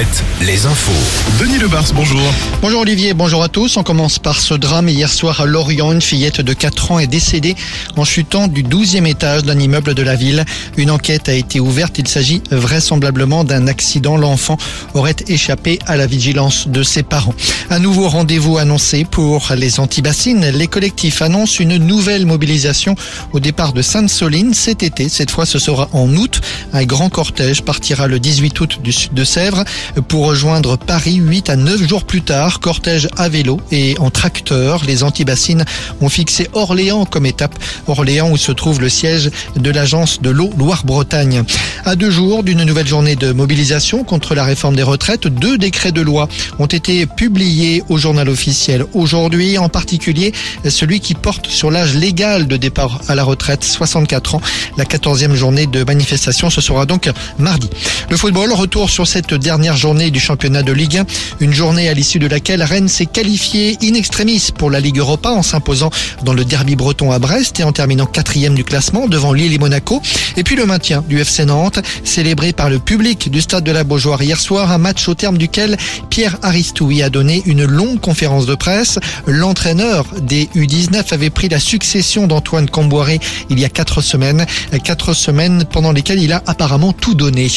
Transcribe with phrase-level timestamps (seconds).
[0.00, 0.29] Mohamed.
[0.40, 0.92] Les infos.
[1.38, 2.20] Denis Lebars, bonjour.
[2.62, 3.76] Bonjour Olivier, bonjour à tous.
[3.76, 4.88] On commence par ce drame.
[4.88, 7.56] Hier soir à Lorient, une fillette de 4 ans est décédée
[7.96, 10.44] en chutant du 12e étage d'un immeuble de la ville.
[10.78, 11.98] Une enquête a été ouverte.
[11.98, 14.16] Il s'agit vraisemblablement d'un accident.
[14.16, 14.56] L'enfant
[14.94, 17.34] aurait échappé à la vigilance de ses parents.
[17.68, 20.48] Un nouveau rendez-vous annoncé pour les antibassines.
[20.50, 22.94] Les collectifs annoncent une nouvelle mobilisation
[23.32, 25.10] au départ de Sainte-Soline cet été.
[25.10, 26.40] Cette fois, ce sera en août.
[26.72, 29.64] Un grand cortège partira le 18 août du sud de Sèvres
[30.08, 32.60] pour rejoindre Paris 8 à 9 jours plus tard.
[32.60, 34.84] Cortège à vélo et en tracteur.
[34.84, 35.64] Les antibassines
[36.00, 37.58] ont fixé Orléans comme étape.
[37.88, 41.42] Orléans où se trouve le siège de l'agence de l'eau Loire-Bretagne.
[41.86, 45.92] À deux jours d'une nouvelle journée de mobilisation contre la réforme des retraites, deux décrets
[45.92, 50.32] de loi ont été publiés au journal officiel aujourd'hui, en particulier
[50.68, 54.42] celui qui porte sur l'âge légal de départ à la retraite, 64 ans.
[54.76, 57.70] La 14e journée de manifestation, ce sera donc mardi.
[58.10, 61.06] Le football, retour sur cette dernière journée du championnat de Ligue 1,
[61.40, 65.30] une journée à l'issue de laquelle Rennes s'est qualifié in extremis pour la Ligue Europa
[65.30, 65.90] en s'imposant
[66.24, 69.58] dans le derby breton à Brest et en terminant quatrième du classement devant Lille et
[69.58, 70.02] Monaco.
[70.36, 71.69] Et puis le maintien du FC Nantes,
[72.04, 75.38] célébré par le public du stade de la Beaujoire hier soir, un match au terme
[75.38, 75.76] duquel
[76.08, 78.98] Pierre Aristoui a donné une longue conférence de presse.
[79.26, 84.46] L'entraîneur des U19 avait pris la succession d'Antoine Camboiré il y a quatre semaines,
[84.84, 87.48] quatre semaines pendant lesquelles il a apparemment tout donné.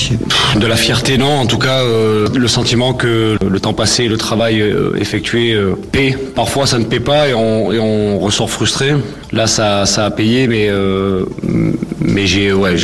[0.56, 1.40] De la fierté, non.
[1.40, 5.76] En tout cas, euh, le sentiment que le temps passé, le travail euh, effectué euh,
[5.92, 6.18] paie.
[6.36, 8.94] Parfois, ça ne paie pas et on, et on ressort frustré.
[9.34, 11.26] Là, ça, ça a payé, mais, euh,
[12.00, 12.76] mais j'ai ouais,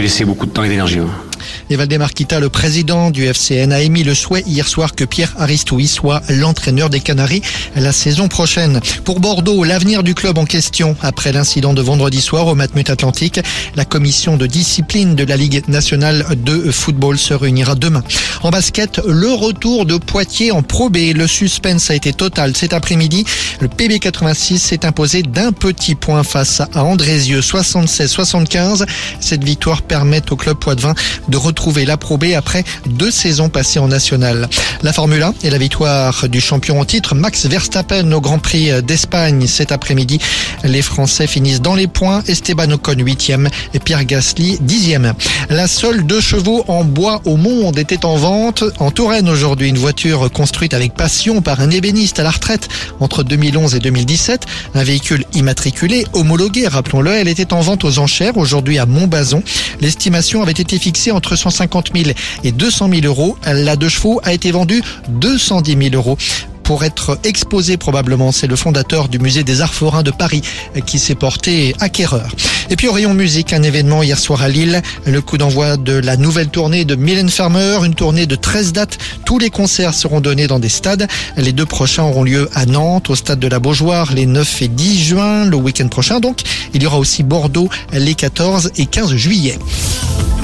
[0.00, 1.00] laissé beaucoup de temps et d'énergie.
[1.00, 1.27] Ouais.
[1.70, 5.34] Et Valdemar Kita, le président du FCN, a émis le souhait hier soir que Pierre
[5.38, 7.42] Aristoui soit l'entraîneur des Canaries
[7.76, 8.80] la saison prochaine.
[9.04, 13.40] Pour Bordeaux, l'avenir du club en question après l'incident de vendredi soir au Matmut Atlantique,
[13.76, 18.02] la commission de discipline de la Ligue nationale de football se réunira demain.
[18.42, 20.98] En basket, le retour de Poitiers en Pro B.
[21.14, 23.24] Le suspense a été total cet après-midi.
[23.60, 28.86] Le PB 86 s'est imposé d'un petit point face à Andrézieux 76-75.
[29.20, 30.94] Cette victoire permet au club poitevin
[31.28, 31.96] de retrouver la
[32.36, 34.48] après deux saisons passées en national.
[34.82, 38.82] La Formule 1 et la victoire du champion en titre Max Verstappen au Grand Prix
[38.82, 40.18] d'Espagne cet après-midi.
[40.64, 42.22] Les Français finissent dans les points.
[42.26, 45.12] Esteban Ocon 8e et Pierre Gasly 10e.
[45.50, 49.68] La seule deux chevaux en bois au monde était en vente en Touraine aujourd'hui.
[49.68, 52.68] Une voiture construite avec passion par un ébéniste à la retraite
[53.00, 54.46] entre 2011 et 2017.
[54.74, 57.12] Un véhicule immatriculé, homologué, rappelons-le.
[57.12, 59.42] Elle était en vente aux enchères aujourd'hui à Montbazon.
[59.80, 62.10] L'estimation avait été fixée entre 150 000
[62.44, 63.36] et 200 000 euros.
[63.44, 66.16] La deux chevaux a été vendue 210 000 euros
[66.62, 68.30] pour être exposé probablement.
[68.32, 70.42] C'est le fondateur du musée des arts forains de Paris
[70.86, 72.28] qui s'est porté acquéreur.
[72.70, 75.94] Et puis au rayon musique, un événement hier soir à Lille, le coup d'envoi de
[75.94, 78.98] la nouvelle tournée de Mylène Farmer, une tournée de 13 dates.
[79.24, 81.08] Tous les concerts seront donnés dans des stades.
[81.36, 84.68] Les deux prochains auront lieu à Nantes, au stade de la Beaujoire, les 9 et
[84.68, 86.20] 10 juin, le week-end prochain.
[86.20, 86.40] Donc,
[86.74, 89.58] il y aura aussi Bordeaux les 14 et 15 juillet.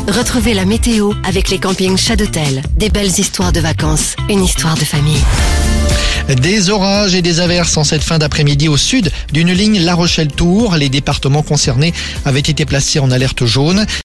[0.09, 2.63] Retrouvez la météo avec les campings Chadotel.
[2.77, 5.23] Des belles histoires de vacances, une histoire de famille.
[6.29, 10.77] Des orages et des averses en cette fin d'après-midi au sud d'une ligne La Rochelle-Tours.
[10.77, 11.93] Les départements concernés
[12.25, 13.87] avaient été placés en alerte jaune.